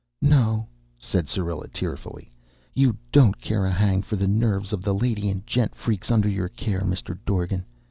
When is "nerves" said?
4.27-4.73